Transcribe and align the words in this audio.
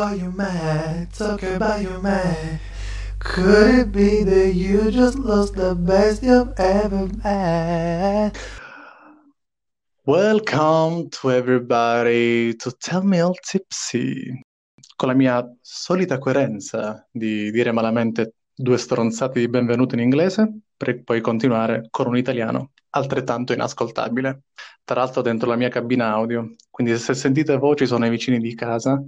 why 0.00 0.14
you 0.14 0.32
mad? 0.34 1.12
Talk 1.12 1.42
about 1.42 1.82
you 1.82 2.00
mad. 2.00 2.58
Could 3.18 3.74
it 3.80 3.92
be 3.92 4.24
that 4.24 4.54
you 4.54 4.90
just 4.90 5.18
lost 5.18 5.54
the 5.56 5.74
best 5.74 6.22
you've 6.22 6.54
ever 6.56 7.06
had? 7.22 8.34
Welcome 10.06 11.10
to 11.10 11.30
everybody 11.30 12.56
to 12.56 12.72
Tell 12.80 13.02
Me 13.02 13.20
All 13.20 13.34
Tipsy. 13.42 14.40
Con 14.96 15.08
la 15.08 15.14
mia 15.14 15.46
solita 15.60 16.16
coerenza 16.16 17.06
di 17.12 17.50
dire 17.50 17.70
malamente 17.70 18.36
due 18.54 18.78
stronzate 18.78 19.38
di 19.38 19.48
benvenuto 19.48 19.96
in 19.96 20.00
inglese, 20.00 20.60
per 20.78 21.04
poi 21.04 21.20
continuare 21.20 21.88
con 21.90 22.06
un 22.06 22.16
italiano 22.16 22.70
altrettanto 22.90 23.52
inascoltabile. 23.52 24.44
Tra 24.82 25.00
l'altro 25.00 25.20
dentro 25.20 25.46
la 25.46 25.56
mia 25.56 25.68
cabina 25.68 26.10
audio, 26.10 26.48
quindi 26.70 26.96
se 26.96 27.12
sentite 27.12 27.58
voci 27.58 27.84
sono 27.84 28.06
i 28.06 28.10
vicini 28.10 28.38
di 28.38 28.54
casa 28.54 28.98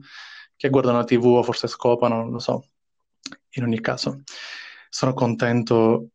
che 0.62 0.68
guardano 0.68 0.98
la 0.98 1.04
tv 1.04 1.24
o 1.24 1.42
forse 1.42 1.66
scopano, 1.66 2.18
non 2.18 2.30
lo 2.30 2.38
so. 2.38 2.68
In 3.54 3.64
ogni 3.64 3.80
caso, 3.80 4.22
sono 4.88 5.12
contento 5.12 6.10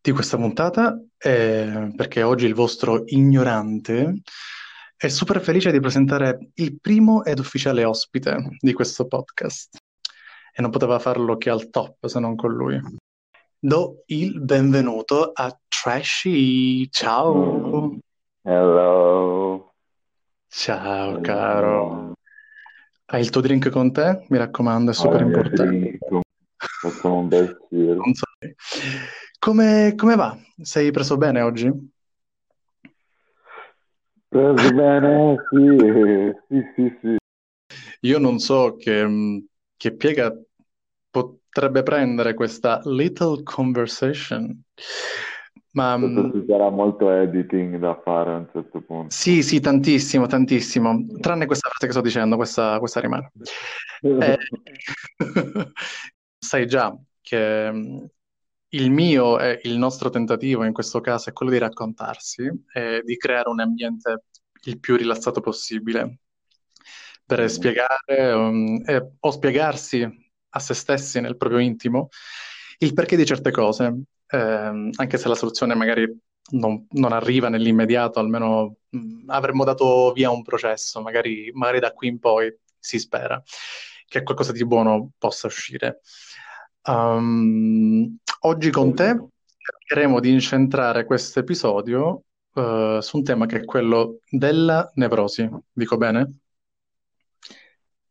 di 0.00 0.12
questa 0.12 0.36
puntata 0.36 0.96
eh, 1.18 1.92
perché 1.96 2.22
oggi 2.22 2.46
il 2.46 2.54
vostro 2.54 3.02
ignorante 3.06 4.22
è 4.96 5.08
super 5.08 5.40
felice 5.40 5.72
di 5.72 5.80
presentare 5.80 6.50
il 6.54 6.78
primo 6.80 7.24
ed 7.24 7.40
ufficiale 7.40 7.82
ospite 7.82 8.56
di 8.60 8.72
questo 8.72 9.08
podcast 9.08 9.78
e 10.54 10.62
non 10.62 10.70
poteva 10.70 11.00
farlo 11.00 11.36
che 11.36 11.50
al 11.50 11.68
top 11.68 12.06
se 12.06 12.20
non 12.20 12.36
con 12.36 12.52
lui. 12.52 12.80
Do 13.58 14.04
il 14.06 14.40
benvenuto 14.40 15.32
a 15.34 15.58
Trashy. 15.66 16.88
Ciao. 16.88 17.98
Hello. 18.42 19.72
Ciao 20.46 21.08
Hello. 21.08 21.20
caro. 21.20 22.12
Hai 23.12 23.20
il 23.20 23.28
tuo 23.28 23.42
drink 23.42 23.68
con 23.68 23.92
te? 23.92 24.24
Mi 24.30 24.38
raccomando, 24.38 24.90
è 24.90 24.94
super 24.94 25.20
Ah, 25.20 25.24
importante. 25.24 25.98
Facciamo 26.80 27.18
un 27.18 27.28
bel 27.28 27.58
giro. 27.68 27.94
Non 27.96 28.14
so. 28.14 28.24
Come, 29.38 29.92
come 29.94 30.16
va? 30.16 30.34
Sei 30.62 30.90
preso 30.90 31.18
bene 31.18 31.42
oggi? 31.42 31.70
Preso 34.28 34.72
bene? 34.72 35.36
Sì, 35.50 35.76
sì, 36.48 36.62
sì, 36.74 36.98
sì. 37.02 37.16
Io 38.00 38.18
non 38.18 38.38
so 38.38 38.76
che, 38.76 39.06
mh, 39.06 39.44
che 39.76 39.94
piega 39.94 40.34
potrebbe 41.10 41.82
prendere 41.82 42.32
questa 42.32 42.80
little 42.84 43.42
conversation, 43.42 44.58
ma 45.72 45.98
ci 46.32 46.44
sarà 46.46 46.70
molto 46.70 47.10
editing 47.10 47.78
da 47.78 48.00
fare 48.02 48.30
a 48.30 48.36
un 48.36 48.48
certo 48.52 48.80
punto. 48.82 49.14
sì, 49.14 49.42
sì, 49.42 49.60
tantissimo, 49.60 50.26
tantissimo. 50.26 51.06
Tranne 51.20 51.46
questa 51.46 51.68
frase 51.68 51.86
che 51.86 51.92
sto 51.92 52.00
dicendo, 52.00 52.36
questa, 52.36 52.78
questa 52.78 53.00
rimane. 53.00 53.32
Eh, 54.02 54.36
sai 56.38 56.66
già 56.66 56.94
che 57.20 57.70
mh, 57.70 58.06
il 58.70 58.90
mio 58.90 59.38
e 59.38 59.60
il 59.64 59.76
nostro 59.78 60.10
tentativo 60.10 60.64
in 60.64 60.72
questo 60.72 61.00
caso 61.00 61.30
è 61.30 61.32
quello 61.32 61.52
di 61.52 61.58
raccontarsi 61.58 62.50
e 62.72 63.02
di 63.04 63.16
creare 63.16 63.48
un 63.48 63.60
ambiente 63.60 64.24
il 64.64 64.78
più 64.80 64.96
rilassato 64.96 65.40
possibile 65.40 66.18
per 67.26 67.40
Mm. 67.42 67.46
spiegare 67.46 68.32
um, 68.32 68.82
e- 68.86 69.12
o 69.20 69.30
spiegarsi 69.30 70.06
a 70.54 70.58
se 70.58 70.74
stessi 70.74 71.20
nel 71.20 71.36
proprio 71.36 71.60
intimo 71.60 72.08
il 72.78 72.92
perché 72.94 73.16
di 73.16 73.24
certe 73.24 73.50
cose, 73.52 74.02
ehm, 74.32 74.90
anche 74.96 75.18
se 75.18 75.28
la 75.28 75.34
soluzione 75.34 75.74
magari 75.74 76.10
non, 76.52 76.86
non 76.90 77.12
arriva 77.12 77.48
nell'immediato, 77.48 78.18
almeno 78.18 78.76
mh, 78.88 79.24
avremmo 79.28 79.64
dato 79.64 80.12
via 80.12 80.30
un 80.30 80.42
processo, 80.42 81.00
magari, 81.00 81.50
magari 81.54 81.78
da 81.78 81.92
qui 81.92 82.08
in 82.08 82.18
poi 82.18 82.54
si 82.78 82.98
spera 82.98 83.40
che 84.06 84.22
qualcosa 84.22 84.52
di 84.52 84.66
buono 84.66 85.12
possa 85.18 85.46
uscire. 85.46 86.00
Um, 86.84 88.16
oggi 88.40 88.70
con 88.70 88.94
te 88.94 89.16
cercheremo 89.56 90.20
di 90.20 90.32
incentrare 90.32 91.04
questo 91.04 91.38
episodio 91.38 92.24
eh, 92.54 92.98
su 93.00 93.16
un 93.16 93.22
tema 93.24 93.46
che 93.46 93.60
è 93.60 93.64
quello 93.64 94.18
della 94.28 94.90
nevrosi. 94.96 95.48
Dico 95.72 95.96
bene? 95.96 96.40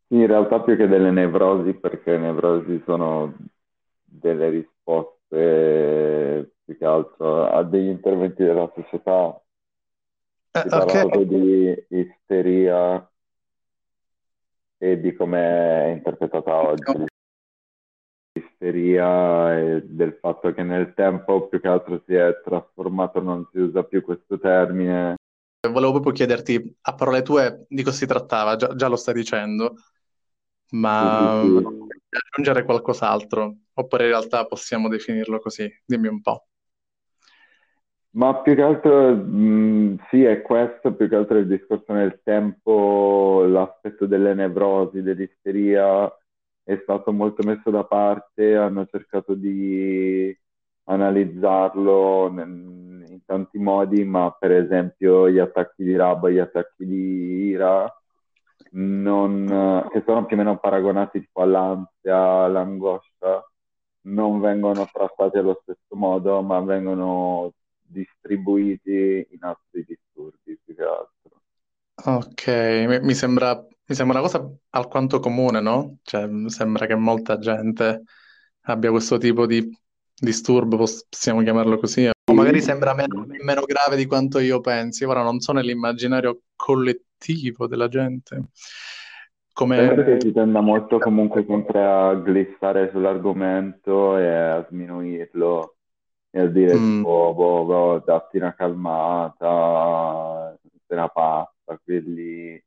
In 0.08 0.26
realtà 0.26 0.60
più 0.60 0.76
che 0.76 0.88
delle 0.88 1.10
nevrosi, 1.10 1.74
perché 1.74 2.16
nevrosi 2.18 2.82
sono 2.84 3.34
delle 4.02 4.48
risposte 4.50 5.21
più 5.36 6.76
che 6.78 6.84
altro 6.84 7.46
a 7.50 7.62
degli 7.64 7.88
interventi 7.88 8.42
della 8.42 8.70
società. 8.74 9.40
Eh, 10.54 10.60
Si 10.62 10.68
parla 10.70 10.94
ok. 10.94 11.08
proprio 11.08 11.24
di 11.24 11.86
isteria 11.88 13.06
e 14.78 15.00
di 15.00 15.14
come 15.14 15.38
è 15.40 15.92
interpretata 15.92 16.54
oggi. 16.54 17.06
L'isteria 18.34 19.58
e 19.58 19.82
del 19.84 20.18
fatto 20.20 20.52
che 20.52 20.62
nel 20.62 20.92
tempo 20.94 21.48
più 21.48 21.60
che 21.60 21.68
altro 21.68 22.02
si 22.06 22.14
è 22.14 22.40
trasformato, 22.44 23.20
non 23.20 23.48
si 23.52 23.58
usa 23.58 23.82
più 23.84 24.02
questo 24.02 24.38
termine. 24.38 25.16
Volevo 25.68 25.92
proprio 25.92 26.12
chiederti, 26.12 26.76
a 26.82 26.94
parole 26.94 27.22
tue, 27.22 27.66
di 27.68 27.82
cosa 27.82 27.96
si 27.96 28.06
trattava, 28.06 28.56
già, 28.56 28.74
già 28.74 28.88
lo 28.88 28.96
stai 28.96 29.14
dicendo, 29.14 29.76
Sì, 30.98 31.06
ma 31.10 31.34
sì, 31.38 31.48
volevo 31.48 31.86
sì. 31.88 32.00
aggiungere 32.10 32.64
qualcos'altro, 32.64 33.56
oppure 33.74 34.04
in 34.04 34.10
realtà 34.10 34.44
possiamo 34.46 34.88
definirlo 34.88 35.38
così, 35.38 35.68
dimmi 35.84 36.08
un 36.08 36.20
po'. 36.20 36.46
Ma 38.14 38.42
più 38.42 38.54
che 38.54 38.62
altro, 38.62 39.14
mh, 39.14 40.04
sì, 40.10 40.22
è 40.24 40.42
questo, 40.42 40.94
più 40.94 41.08
che 41.08 41.16
altro 41.16 41.38
il 41.38 41.46
discorso 41.46 41.94
nel 41.94 42.20
tempo, 42.22 43.44
l'aspetto 43.48 44.04
delle 44.06 44.34
nevrosi, 44.34 45.00
dell'isteria 45.00 46.14
è 46.62 46.78
stato 46.82 47.10
molto 47.12 47.42
messo 47.42 47.70
da 47.70 47.84
parte, 47.84 48.54
hanno 48.54 48.86
cercato 48.86 49.34
di 49.34 50.36
analizzarlo 50.84 52.28
in, 52.28 53.20
tanti 53.24 53.58
modi, 53.58 54.04
ma 54.04 54.30
per 54.38 54.52
esempio 54.52 55.30
gli 55.30 55.38
attacchi 55.38 55.82
di 55.84 55.96
rabbia, 55.96 56.30
gli 56.30 56.38
attacchi 56.38 56.84
di 56.84 57.46
ira, 57.48 57.90
non, 58.72 59.88
che 59.90 60.02
sono 60.04 60.26
più 60.26 60.36
o 60.36 60.38
meno 60.38 60.58
paragonati 60.58 61.20
tipo 61.20 61.42
all'ansia, 61.42 62.44
all'angoscia, 62.44 63.42
non 64.02 64.40
vengono 64.40 64.88
trattati 64.90 65.38
allo 65.38 65.58
stesso 65.62 65.94
modo, 65.94 66.42
ma 66.42 66.60
vengono 66.60 67.52
distribuiti 67.80 69.26
in 69.30 69.38
altri 69.40 69.84
disturbi 69.86 70.58
più 70.64 70.74
che 70.74 70.82
altro. 70.82 71.40
Ok, 72.04 73.00
mi, 73.02 73.14
sembra, 73.14 73.54
mi 73.54 73.94
sembra 73.94 74.18
una 74.18 74.28
cosa 74.28 74.50
alquanto 74.70 75.20
comune, 75.20 75.60
no? 75.60 75.98
Cioè, 76.02 76.26
mi 76.26 76.50
sembra 76.50 76.86
che 76.86 76.94
molta 76.94 77.38
gente 77.38 78.02
abbia 78.62 78.90
questo 78.90 79.18
tipo 79.18 79.46
di 79.46 79.68
disturbo, 80.14 80.76
poss- 80.76 81.06
possiamo 81.08 81.42
chiamarlo 81.42 81.78
così, 81.78 82.06
o 82.06 82.34
magari 82.34 82.60
sembra 82.60 82.94
meno, 82.94 83.26
meno 83.44 83.62
grave 83.64 83.96
di 83.96 84.06
quanto 84.06 84.38
io 84.38 84.60
pensi. 84.60 85.04
Ora 85.04 85.22
non 85.22 85.40
so 85.40 85.52
nell'immaginario 85.52 86.42
collettivo 86.56 87.66
della 87.66 87.88
gente 87.88 88.48
penso 89.72 90.02
che 90.02 90.14
come... 90.14 90.20
si 90.20 90.32
tenda 90.32 90.60
molto 90.60 91.00
comunque 91.00 91.44
sempre 91.46 91.82
a 91.84 92.14
glissare 92.14 92.90
sull'argomento 92.90 94.16
e 94.18 94.26
a 94.28 94.66
sminuirlo 94.68 95.76
e 96.30 96.40
a 96.40 96.46
dire 96.46 96.74
Mm, 96.74 96.84
tipo, 96.84 97.32
boh, 97.34 97.64
boh, 97.64 98.02
datti 98.04 98.36
una 98.38 98.54
calmata, 98.54 100.56
se 100.86 100.94
la 100.94 101.08
passa, 101.08 101.78
quelli... 101.84 102.62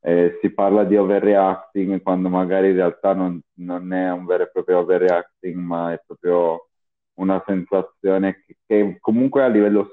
eh, 0.00 0.38
si 0.40 0.50
parla 0.54 0.84
di 0.84 0.96
overreacting 0.96 2.02
quando 2.02 2.28
magari 2.28 2.68
in 2.70 2.76
realtà 2.76 3.12
non, 3.14 3.40
non 3.54 3.92
è 3.92 4.10
un 4.12 4.24
vero 4.26 4.44
e 4.44 4.50
proprio 4.50 4.78
overreacting, 4.80 5.56
ma 5.56 5.92
è 5.92 6.02
proprio 6.06 6.68
una 7.14 7.42
sensazione 7.46 8.44
che, 8.46 8.56
che 8.66 8.98
comunque 9.00 9.42
a 9.44 9.48
livello, 9.48 9.88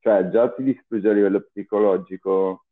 cioè 0.00 0.28
già 0.30 0.50
ti 0.52 0.62
distrugge 0.64 1.08
a 1.10 1.12
livello 1.12 1.40
psicologico, 1.42 2.64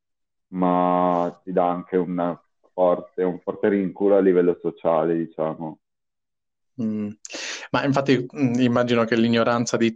ma 0.48 1.40
ti 1.44 1.52
dà 1.52 1.68
anche 1.70 1.96
una 1.96 2.40
forte, 2.78 3.22
un 3.22 3.40
forte 3.40 3.68
rinculo 3.68 4.16
a 4.16 4.20
livello 4.20 4.56
sociale, 4.60 5.16
diciamo. 5.16 5.80
mm. 6.82 7.08
Ma 7.70 7.84
infatti 7.84 8.26
mm, 8.36 8.54
immagino 8.60 9.04
che 9.04 9.16
l'ignoranza 9.16 9.76
di 9.76 9.94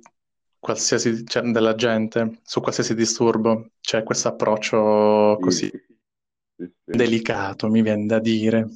qualsiasi, 0.59 1.25
cioè, 1.27 1.43
della 1.51 1.75
gente 1.75 2.41
su 2.45 2.61
qualsiasi 2.61 2.95
disturbo, 2.95 3.71
c'è 3.81 4.03
questo 4.03 4.29
approccio 4.29 5.37
Sì, 5.37 5.41
così 5.41 5.71
sì, 6.57 6.73
sì. 6.87 6.93
delicato, 6.93 7.69
mi 7.69 7.83
viene 7.83 8.07
da 8.07 8.21
dire. 8.21 8.67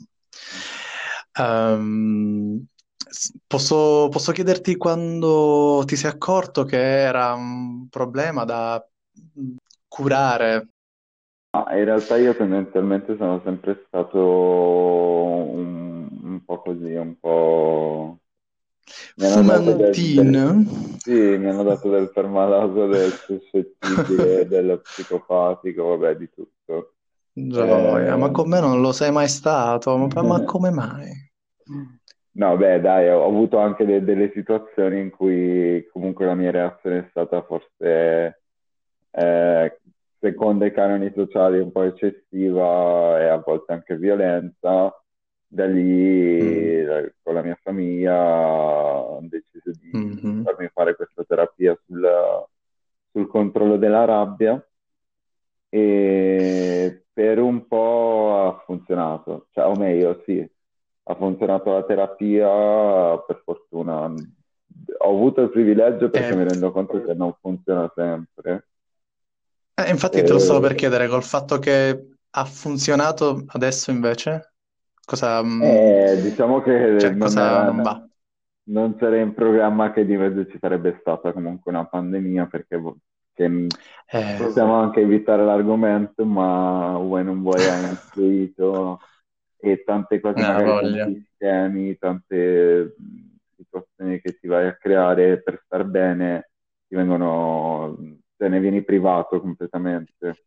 S- 3.09 3.33
posso, 3.47 4.09
posso 4.11 4.33
chiederti 4.33 4.77
quando 4.77 5.83
ti 5.87 5.97
sei 5.97 6.11
accorto 6.11 6.65
che 6.65 6.77
era 6.79 7.33
un 7.35 7.89
problema 7.89 8.45
da 8.45 8.85
mm, 9.39 9.57
curare? 9.89 10.69
Ma 11.57 11.75
in 11.77 11.85
realtà 11.85 12.17
io 12.19 12.37
tendenzialmente 12.37 13.17
sono 13.17 13.41
sempre 13.43 13.85
stato 13.87 14.19
un, 14.19 16.07
un 16.23 16.45
po' 16.45 16.61
così, 16.61 16.95
un 16.95 17.19
po'... 17.19 18.19
Mi 19.17 19.27
hanno 19.27 19.43
dato 19.43 19.73
del, 19.73 19.95
del-? 19.95 20.99
Sì, 20.99 21.13
mi 21.39 21.49
hanno 21.49 21.63
dato 21.63 21.89
del 21.89 22.11
permalaso, 22.11 22.87
del 22.87 23.11
suscettibile, 23.13 24.47
dello 24.49 24.79
psicopatico, 24.81 25.97
vabbè, 25.97 26.17
di 26.17 26.29
tutto. 26.29 26.93
Gioia, 27.33 28.17
ma 28.17 28.31
con 28.31 28.49
me 28.49 28.61
non 28.61 28.81
lo 28.83 28.93
sei 28.93 29.11
mai 29.11 29.29
stato, 29.29 29.97
ma, 29.97 30.23
ma 30.23 30.45
come 30.45 30.71
mai? 30.71 31.09
No, 32.33 32.55
beh, 32.59 32.81
dai, 32.81 33.09
ho 33.09 33.25
avuto 33.25 33.59
anche 33.59 33.87
de- 33.87 34.05
delle 34.05 34.31
situazioni 34.35 35.01
in 35.01 35.11
cui 35.11 35.89
comunque 35.91 36.27
la 36.27 36.35
mia 36.35 36.51
reazione 36.51 36.99
è 36.99 37.07
stata 37.09 37.43
forse, 37.43 38.43
eh, 39.11 39.81
secondo 40.27 40.65
i 40.65 40.73
canoni 40.73 41.13
sociali, 41.15 41.59
un 41.61 41.71
po' 41.73 41.83
eccessiva 41.83 43.21
e 43.21 43.27
a 43.29 43.37
volte 43.39 43.73
anche 43.73 43.97
violenta. 43.97 44.93
Da 45.49 45.67
lì, 45.67 45.81
Mm. 46.43 46.81
eh, 46.81 47.15
con 47.23 47.35
la 47.35 47.43
mia 47.43 47.59
famiglia, 47.63 48.15
ho 49.01 49.21
deciso 49.23 49.71
di 49.81 49.93
Mhm. 49.93 50.43
farmi 50.43 50.69
fare 50.73 50.97
questa 50.97 51.25
terapia 51.25 51.79
sul, 51.87 52.05
sul 53.13 53.29
controllo 53.29 53.77
della 53.77 54.05
rabbia 54.05 54.61
e 55.69 57.05
per 57.13 57.39
un 57.39 57.67
po' 57.67 58.35
ha 58.37 58.63
funzionato, 58.65 59.49
cioè, 59.53 59.67
o 59.67 59.75
meglio, 59.77 60.23
sì, 60.25 60.47
ha 61.05 61.15
funzionato 61.17 61.73
la 61.73 61.85
terapia, 61.85 63.19
per 63.27 63.43
fortuna. 63.45 64.05
Ho 64.99 65.11
avuto 65.11 65.43
il 65.43 65.51
privilegio 65.51 66.11
perché 66.11 66.35
Eh, 66.35 66.37
mi 66.37 66.45
rendo 66.45 66.71
conto 66.73 67.03
che 67.05 67.15
non 67.15 67.35
funziona 67.41 67.91
sempre. 67.95 68.69
Eh, 69.77 69.91
infatti 69.91 70.23
te 70.23 70.33
lo 70.33 70.39
stavo 70.39 70.61
per 70.61 70.75
E, 70.75 70.75
chiedere, 70.75 71.09
col 71.09 71.23
fatto 71.25 71.59
che 71.59 72.17
ha 72.31 72.45
funzionato 72.45 73.45
adesso 73.49 73.91
invece, 73.91 74.55
cosa, 75.05 75.43
mm, 75.43 75.77
e 76.05 76.19
diciamo 76.23 76.61
che 76.63 76.71
cioè, 76.97 77.17
non 77.17 77.35
cosa 77.57 77.71
non 77.73 77.81
va? 77.81 78.07
non 78.69 78.97
c'era 78.97 79.19
in 79.21 79.33
programma 79.35 79.93
che 79.93 80.05
di 80.05 80.17
mezzo 80.17 80.47
ci 80.47 80.59
sarebbe 80.61 80.99
stata 81.01 81.33
comunque 81.33 81.71
una 81.73 81.87
pandemia 81.87 82.47
perché 82.47 82.77
vo- 82.77 82.99
che 83.33 83.75
Eh, 84.13 84.33
possiamo 84.35 84.75
anche 84.77 85.01
evitare 85.01 85.45
l'argomento, 85.45 86.25
ma 86.27 86.97
vuoi 86.99 87.25
non 87.25 87.43
vuoi 87.43 87.69
hai 87.69 87.85
influito 87.87 89.01
e 89.59 89.83
tante 89.85 90.21
cose, 90.21 90.43
ah, 90.45 90.61
magari 90.61 90.75
voglia. 90.75 91.13
tanti 91.13 91.25
schemi, 91.35 91.97
tante 91.99 92.95
mh, 92.99 93.37
situazioni 93.57 94.21
che 94.21 94.39
ti 94.39 94.47
vai 94.49 94.67
a 94.69 94.77
creare 94.77 95.43
per 95.43 95.63
star 95.65 95.85
bene, 95.85 96.51
ti 96.89 96.95
vengono, 96.97 97.97
te 98.37 98.49
ne 98.49 98.61
vieni 98.61 98.85
privato 98.85 99.41
completamente. 99.41 100.47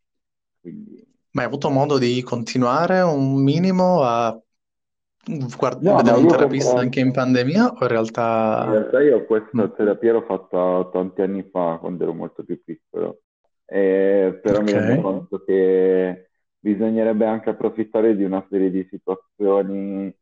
Quindi, 0.60 1.04
Ma 1.32 1.42
hai 1.42 1.46
avuto 1.48 1.70
modo 1.70 1.98
di 1.98 2.22
continuare 2.22 3.00
un 3.00 3.42
minimo 3.42 4.02
a 4.02 4.38
guard- 5.58 5.82
no, 5.82 5.94
vedere 5.94 6.16
un 6.16 6.26
terapista 6.26 6.80
questa, 6.80 6.80
anche 6.80 7.00
in 7.00 7.12
pandemia 7.12 7.66
o 7.72 7.78
in 7.82 7.88
in 8.62 8.68
realtà... 8.68 8.70
realtà 8.70 9.00
io 9.02 9.24
Mm, 9.56 9.64
questa 9.64 9.68
terapia 9.70 10.12
l'ho 10.12 10.22
fatta 10.22 10.88
tanti 10.92 11.22
anni 11.22 11.42
fa, 11.50 11.78
quando 11.80 12.02
ero 12.04 12.12
molto 12.14 12.44
più 12.44 12.62
piccolo, 12.62 13.22
E 13.64 14.38
però 14.42 14.60
mi 14.62 14.72
rendo 14.72 14.98
conto 14.98 15.42
che 15.44 16.30
bisognerebbe 16.58 17.24
anche 17.26 17.50
approfittare 17.50 18.16
di 18.16 18.24
una 18.24 18.44
serie 18.50 18.70
di 18.70 18.86
situazioni 18.90 20.14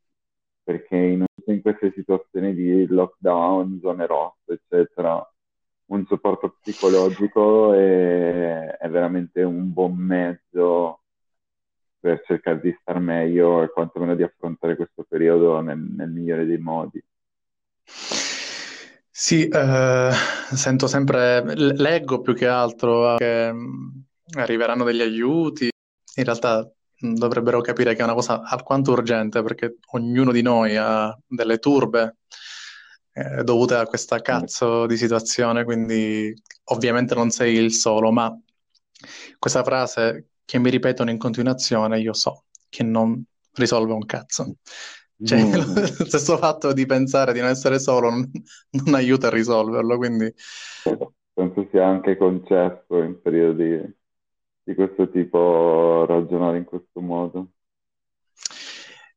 perché 0.62 0.96
in, 0.96 1.24
in 1.46 1.62
queste 1.62 1.92
situazioni 1.94 2.54
di 2.54 2.86
lockdown, 2.86 3.80
zone 3.80 4.06
rosse, 4.06 4.52
eccetera, 4.62 5.26
un 5.88 6.04
supporto 6.06 6.56
psicologico 6.60 7.72
è, 7.72 8.76
è 8.76 8.88
veramente 8.88 9.42
un 9.42 9.72
buon 9.72 9.94
mezzo 9.94 11.00
per 12.00 12.22
cercare 12.26 12.60
di 12.60 12.76
star 12.80 13.00
meglio 13.00 13.62
e 13.62 13.70
quantomeno 13.70 14.14
di 14.14 14.22
affrontare 14.22 14.76
questo 14.76 15.04
periodo 15.08 15.60
nel, 15.60 15.78
nel 15.78 16.10
migliore 16.10 16.46
dei 16.46 16.58
modi. 16.58 17.02
Sì, 19.10 19.48
eh, 19.48 20.10
sento 20.52 20.86
sempre, 20.86 21.42
leggo 21.56 22.20
più 22.20 22.34
che 22.34 22.46
altro 22.46 23.16
che 23.16 23.52
mh, 23.52 24.04
arriveranno 24.38 24.84
degli 24.84 25.00
aiuti. 25.00 25.68
In 26.16 26.24
realtà 26.24 26.70
mh, 27.00 27.14
dovrebbero 27.14 27.60
capire 27.60 27.94
che 27.94 28.00
è 28.00 28.04
una 28.04 28.14
cosa 28.14 28.42
alquanto 28.42 28.92
urgente 28.92 29.42
perché 29.42 29.78
ognuno 29.92 30.30
di 30.30 30.42
noi 30.42 30.76
ha 30.76 31.18
delle 31.26 31.58
turbe 31.58 32.18
eh, 33.40 33.44
dovute 33.44 33.74
a 33.74 33.86
questa 33.86 34.20
cazzo 34.20 34.86
di 34.86 34.96
situazione, 34.96 35.64
quindi 35.64 36.32
ovviamente 36.64 37.14
non 37.14 37.30
sei 37.30 37.54
il 37.56 37.72
solo, 37.72 38.10
ma 38.12 38.36
questa 39.38 39.62
frase 39.64 40.30
che 40.44 40.58
mi 40.58 40.70
ripetono 40.70 41.10
in 41.10 41.18
continuazione, 41.18 42.00
io 42.00 42.12
so 42.12 42.44
che 42.68 42.82
non 42.82 43.22
risolve 43.52 43.92
un 43.92 44.04
cazzo. 44.06 44.56
Cioè, 45.22 45.38
Mm. 45.40 45.52
lo 45.98 46.04
stesso 46.06 46.36
fatto 46.38 46.72
di 46.72 46.86
pensare 46.86 47.32
di 47.32 47.40
non 47.40 47.50
essere 47.50 47.78
solo 47.78 48.08
non, 48.10 48.30
non 48.70 48.94
aiuta 48.94 49.26
a 49.28 49.30
risolverlo, 49.30 49.96
quindi 49.96 50.32
Penso 51.34 51.66
sia 51.70 51.86
anche 51.86 52.16
concesso 52.18 53.00
in 53.02 53.20
periodi 53.22 53.96
di 54.62 54.74
questo 54.74 55.08
tipo 55.10 56.04
ragionare 56.06 56.58
in 56.58 56.64
questo 56.64 57.00
modo. 57.00 57.52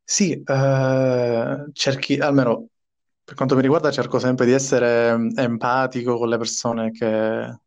sì, 0.03 0.41
eh, 0.43 1.65
cerchi, 1.73 2.17
almeno 2.19 2.67
per 3.23 3.35
quanto 3.35 3.55
mi 3.55 3.61
riguarda, 3.61 3.91
cerco 3.91 4.19
sempre 4.19 4.45
di 4.45 4.51
essere 4.51 5.17
mm, 5.17 5.29
empatico 5.37 6.17
con 6.17 6.29
le 6.29 6.37
persone 6.37 6.91
che, 6.91 7.59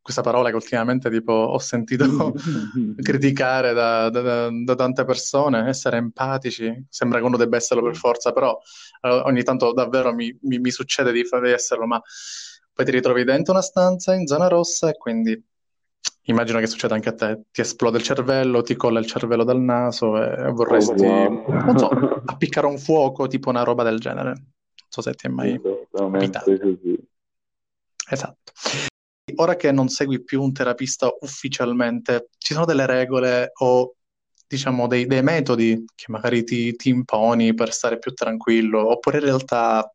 questa 0.00 0.22
parola 0.22 0.48
che 0.50 0.54
ultimamente 0.54 1.10
tipo 1.10 1.32
ho 1.32 1.58
sentito 1.58 2.04
criticare 3.00 3.72
da, 3.72 4.08
da- 4.10 4.48
da 4.50 4.74
tante 4.74 5.04
persone, 5.04 5.68
essere 5.68 5.96
empatici, 5.96 6.86
sembra 6.88 7.18
che 7.18 7.24
uno 7.24 7.36
debba 7.36 7.56
esserlo 7.56 7.82
per 7.82 7.96
forza, 7.96 8.32
però 8.32 8.58
eh, 9.02 9.08
ogni 9.08 9.42
tanto 9.42 9.72
davvero 9.72 10.12
mi, 10.14 10.36
mi- 10.42 10.58
mi 10.58 10.70
succede 10.70 11.12
di 11.12 11.24
fare 11.24 11.52
esserlo, 11.54 11.86
ma 11.86 12.00
poi 12.72 12.84
ti 12.84 12.90
ritrovi 12.92 13.24
dentro 13.24 13.52
una 13.52 13.62
stanza 13.62 14.14
in 14.14 14.26
zona 14.26 14.48
rossa 14.48 14.88
e 14.90 14.96
quindi 14.96 15.42
immagino 16.24 16.58
che 16.60 16.66
succeda 16.66 16.94
anche 16.94 17.08
a 17.08 17.14
te, 17.14 17.42
ti 17.50 17.60
esplode 17.60 17.98
il 17.98 18.04
cervello, 18.04 18.62
ti 18.62 18.76
colla 18.76 19.00
il 19.00 19.06
cervello 19.06 19.44
dal 19.44 19.60
naso 19.60 20.16
e 20.22 20.50
vorresti, 20.52 21.02
non 21.66 21.76
so, 21.78 21.88
appiccare 22.24 22.66
un 22.66 22.78
fuoco, 22.78 23.26
tipo 23.26 23.48
una 23.50 23.62
roba 23.64 23.82
del 23.82 23.98
genere. 23.98 24.34
So 24.90 25.02
se 25.02 25.14
ti 25.14 25.28
è 25.28 25.30
mai 25.30 25.58
capitato. 25.92 26.58
così. 26.58 26.98
Esatto. 28.10 28.52
Ora 29.36 29.54
che 29.54 29.70
non 29.70 29.88
segui 29.88 30.22
più 30.24 30.42
un 30.42 30.52
terapista 30.52 31.08
ufficialmente, 31.20 32.30
ci 32.38 32.54
sono 32.54 32.66
delle 32.66 32.86
regole 32.86 33.52
o 33.60 33.94
diciamo 34.48 34.88
dei, 34.88 35.06
dei 35.06 35.22
metodi 35.22 35.84
che 35.94 36.06
magari 36.08 36.42
ti, 36.42 36.74
ti 36.74 36.88
imponi 36.88 37.54
per 37.54 37.72
stare 37.72 38.00
più 38.00 38.12
tranquillo, 38.12 38.90
oppure 38.90 39.18
in 39.18 39.24
realtà 39.24 39.88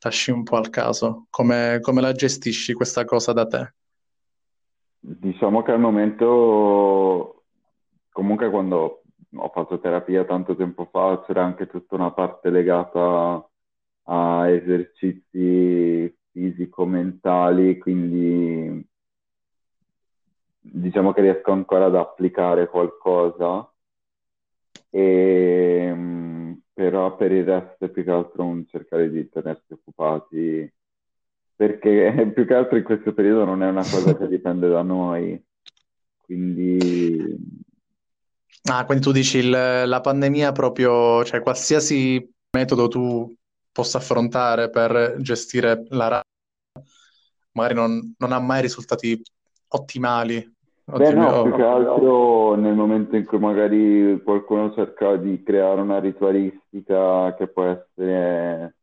lasci 0.00 0.30
un 0.30 0.42
po' 0.42 0.56
al 0.56 0.70
caso? 0.70 1.26
Come, 1.28 1.78
come 1.82 2.00
la 2.00 2.12
gestisci 2.12 2.72
questa 2.72 3.04
cosa 3.04 3.34
da 3.34 3.46
te? 3.46 3.74
Diciamo 5.00 5.62
che 5.62 5.72
al 5.72 5.80
momento, 5.80 7.44
comunque 8.10 8.48
quando 8.48 9.02
ho 9.36 9.50
fatto 9.50 9.78
terapia 9.78 10.24
tanto 10.24 10.56
tempo 10.56 10.88
fa, 10.90 11.22
c'era 11.26 11.44
anche 11.44 11.66
tutta 11.66 11.94
una 11.94 12.10
parte 12.12 12.48
legata 12.48 13.47
a 14.10 14.48
esercizi 14.48 16.16
fisico-mentali, 16.32 17.78
quindi 17.78 18.86
diciamo 20.60 21.12
che 21.12 21.20
riesco 21.22 21.52
ancora 21.52 21.86
ad 21.86 21.96
applicare 21.96 22.68
qualcosa, 22.68 23.70
e, 24.90 25.92
mh, 25.94 26.60
però 26.72 27.16
per 27.16 27.32
il 27.32 27.44
resto 27.44 27.84
è 27.84 27.88
più 27.90 28.04
che 28.04 28.10
altro 28.10 28.44
un 28.44 28.66
cercare 28.66 29.10
di 29.10 29.28
tenersi 29.28 29.72
occupati, 29.72 30.72
perché 31.54 32.30
più 32.34 32.46
che 32.46 32.54
altro 32.54 32.76
in 32.78 32.84
questo 32.84 33.12
periodo 33.12 33.44
non 33.44 33.62
è 33.62 33.68
una 33.68 33.82
cosa 33.82 34.16
che 34.16 34.28
dipende 34.28 34.68
da 34.68 34.82
noi, 34.82 35.40
quindi 36.22 37.36
Ah, 38.70 38.84
quindi 38.84 39.02
tu 39.04 39.12
dici 39.12 39.38
il- 39.38 39.50
la 39.50 40.00
pandemia 40.00 40.52
proprio, 40.52 41.24
cioè 41.24 41.40
qualsiasi 41.40 42.30
metodo 42.50 42.88
tu 42.88 43.34
possa 43.72 43.98
affrontare 43.98 44.70
per 44.70 45.16
gestire 45.18 45.84
la 45.88 46.08
rabbia, 46.08 46.90
magari 47.52 47.74
non, 47.74 48.14
non 48.18 48.32
ha 48.32 48.38
mai 48.40 48.62
risultati 48.62 49.20
ottimali. 49.68 50.56
Beh, 50.84 51.12
no, 51.12 51.42
più 51.42 51.54
che 51.54 51.62
altro 51.62 52.54
nel 52.54 52.74
momento 52.74 53.16
in 53.16 53.26
cui 53.26 53.38
magari 53.38 54.20
qualcuno 54.24 54.72
cerca 54.72 55.16
di 55.16 55.42
creare 55.42 55.82
una 55.82 56.00
ritualistica 56.00 57.34
che 57.34 57.46
può 57.48 57.64
essere 57.64 58.76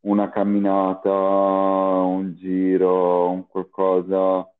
una 0.00 0.30
camminata, 0.30 1.10
un 1.10 2.34
giro, 2.34 3.30
un 3.30 3.46
qualcosa, 3.46 4.50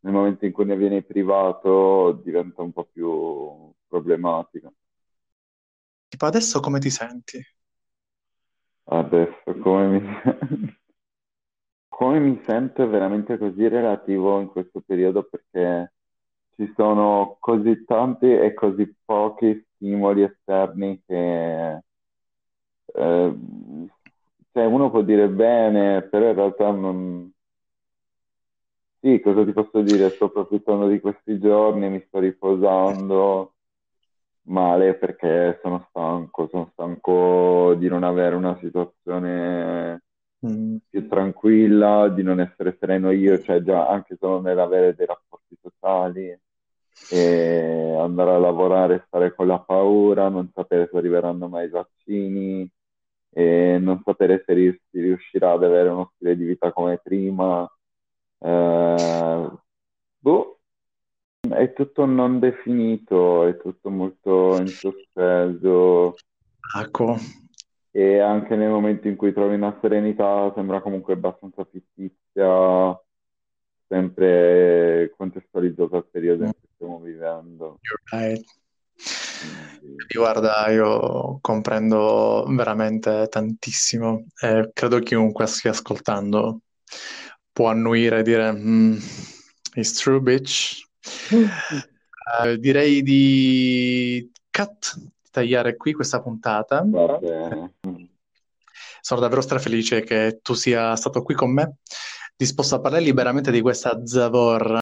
nel 0.00 0.12
momento 0.12 0.44
in 0.44 0.52
cui 0.52 0.64
ne 0.64 0.76
viene 0.76 1.02
privato 1.02 2.20
diventa 2.22 2.62
un 2.62 2.72
po' 2.72 2.84
più 2.84 3.72
problematico. 3.88 4.74
Tipo 6.08 6.26
adesso 6.26 6.60
come 6.60 6.78
ti 6.78 6.90
senti? 6.90 7.40
Adesso, 8.84 9.58
come 9.60 9.86
mi... 9.88 10.02
come 11.88 12.18
mi 12.18 12.40
sento 12.44 12.88
veramente 12.88 13.38
così 13.38 13.68
relativo 13.68 14.40
in 14.40 14.48
questo 14.48 14.82
periodo 14.84 15.22
perché 15.22 15.92
ci 16.56 16.72
sono 16.74 17.36
così 17.38 17.84
tanti 17.84 18.26
e 18.32 18.54
così 18.54 18.92
pochi 19.04 19.64
stimoli 19.74 20.22
esterni 20.22 21.00
che 21.06 21.82
eh, 22.94 23.34
cioè 24.52 24.64
uno 24.66 24.90
può 24.90 25.02
dire 25.02 25.28
bene, 25.28 26.02
però 26.02 26.28
in 26.28 26.34
realtà 26.34 26.70
non... 26.70 27.32
Sì, 29.00 29.20
cosa 29.20 29.44
ti 29.44 29.52
posso 29.52 29.80
dire? 29.80 30.10
Sto 30.10 30.26
approfittando 30.26 30.88
di 30.88 31.00
questi 31.00 31.38
giorni, 31.38 31.88
mi 31.88 32.04
sto 32.06 32.18
riposando, 32.18 33.51
male 34.44 34.94
perché 34.94 35.58
sono 35.62 35.86
stanco, 35.88 36.48
sono 36.48 36.70
stanco 36.72 37.74
di 37.78 37.88
non 37.88 38.02
avere 38.02 38.34
una 38.34 38.56
situazione 38.60 40.02
mm. 40.46 40.76
più 40.88 41.08
tranquilla, 41.08 42.08
di 42.08 42.22
non 42.22 42.40
essere 42.40 42.76
sereno 42.78 43.10
io, 43.10 43.40
cioè 43.40 43.62
già 43.62 43.88
anche 43.88 44.16
solo 44.18 44.40
nell'avere 44.40 44.94
dei 44.94 45.06
rapporti 45.06 45.56
sociali 45.60 46.36
e 47.10 47.96
andare 47.98 48.30
a 48.32 48.38
lavorare, 48.38 49.04
stare 49.06 49.34
con 49.34 49.46
la 49.46 49.58
paura, 49.60 50.28
non 50.28 50.50
sapere 50.52 50.88
se 50.90 50.96
arriveranno 50.96 51.48
mai 51.48 51.66
i 51.66 51.70
vaccini 51.70 52.70
e 53.34 53.78
non 53.80 54.02
sapere 54.04 54.42
se 54.46 54.80
si 54.90 55.00
riuscirà 55.00 55.52
ad 55.52 55.64
avere 55.64 55.88
uno 55.88 56.12
stile 56.14 56.36
di 56.36 56.44
vita 56.44 56.72
come 56.72 56.98
prima. 57.02 57.68
Eh, 58.38 59.50
boh, 60.18 60.51
è 61.54 61.72
tutto 61.72 62.04
non 62.04 62.38
definito, 62.38 63.46
è 63.46 63.56
tutto 63.56 63.90
molto 63.90 64.56
in 64.58 64.66
sospeso. 64.66 66.14
Ecco. 66.78 67.16
E 67.90 68.18
anche 68.18 68.56
nel 68.56 68.70
momento 68.70 69.08
in 69.08 69.16
cui 69.16 69.32
trovi 69.32 69.54
una 69.54 69.76
serenità 69.80 70.52
sembra 70.54 70.80
comunque 70.80 71.12
abbastanza 71.14 71.64
fittizia, 71.64 72.98
sempre 73.86 75.12
contestualizzato 75.16 75.96
al 75.96 76.06
periodo 76.10 76.44
in 76.44 76.52
cui 76.52 76.68
stiamo 76.74 77.00
vivendo. 77.00 77.78
Right. 78.10 78.44
Guarda, 80.14 80.68
io 80.70 81.38
comprendo 81.40 82.46
veramente 82.48 83.26
tantissimo 83.28 84.26
e 84.40 84.70
credo 84.72 84.98
chiunque 85.00 85.46
stia 85.46 85.70
ascoltando 85.70 86.60
può 87.52 87.68
annuire 87.68 88.20
e 88.20 88.22
dire 88.22 88.52
mm, 88.52 88.96
It's 89.74 89.92
true, 89.94 90.20
bitch. 90.20 90.84
Uh, 91.32 92.56
direi 92.56 93.02
di 93.02 94.30
cut, 94.50 94.96
tagliare 95.30 95.76
qui 95.76 95.92
questa 95.92 96.22
puntata. 96.22 96.84
Sono 99.00 99.20
davvero 99.20 99.40
strafelice 99.40 100.02
che 100.02 100.38
tu 100.42 100.54
sia 100.54 100.94
stato 100.94 101.22
qui 101.22 101.34
con 101.34 101.52
me, 101.52 101.78
disposto 102.36 102.76
a 102.76 102.80
parlare 102.80 103.02
liberamente 103.02 103.50
di 103.50 103.60
questa 103.60 104.06
zavorra. 104.06 104.78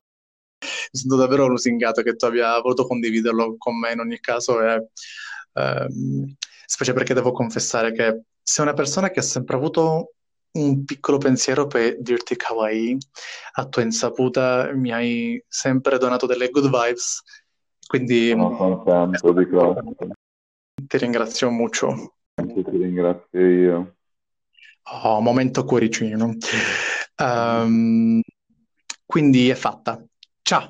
Mi 0.93 0.99
sento 0.99 1.17
davvero 1.17 1.47
lusingato 1.47 2.03
che 2.03 2.17
tu 2.17 2.27
abbia 2.27 2.61
voluto 2.61 2.87
condividerlo 2.87 3.57
con 3.57 3.79
me 3.79 3.93
in 3.93 4.00
ogni 4.00 4.21
caso, 4.21 4.61
e, 4.61 4.89
ehm, 5.55 6.35
specie 6.67 6.93
perché 6.93 7.15
devo 7.15 7.33
confessare 7.33 7.93
che 7.93 8.23
sei 8.43 8.65
una 8.65 8.75
persona 8.75 9.11
che 9.11 9.21
ha 9.21 9.23
sempre 9.23 9.57
avuto 9.57 10.15
un 10.52 10.85
piccolo 10.85 11.19
pensiero 11.19 11.66
per 11.66 12.00
dirti 12.00 12.37
kawaii, 12.37 12.99
a 13.52 13.66
tua 13.66 13.83
insaputa 13.83 14.71
mi 14.75 14.92
hai 14.92 15.42
sempre 15.47 15.99
donato 15.99 16.26
delle 16.26 16.50
good 16.50 16.64
vibes, 16.64 17.23
quindi 17.87 18.30
sono 18.30 18.57
contento 18.57 19.33
di 19.33 19.47
questo. 19.47 19.83
Ti 20.87 20.99
ringrazio 20.99 21.50
molto. 21.50 22.14
Anche 22.35 22.64
ti 22.64 22.76
ringrazio 22.76 23.40
io. 23.40 23.97
Oh, 25.02 25.21
momento 25.21 25.64
cuoricino. 25.64 26.37
Um, 27.16 28.21
quindi 29.04 29.50
è 29.50 29.54
fatta. 29.54 30.02